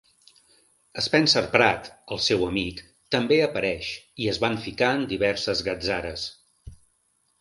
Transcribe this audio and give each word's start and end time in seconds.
Spencer 1.07 1.43
Pratt, 1.55 1.89
el 2.15 2.21
seu 2.27 2.45
amic, 2.47 2.81
també 3.17 3.39
apareix 3.49 3.91
i 4.25 4.31
es 4.33 4.41
van 4.47 4.57
ficar 4.65 4.91
en 5.01 5.05
diverses 5.13 5.63
gatzares. 5.69 6.25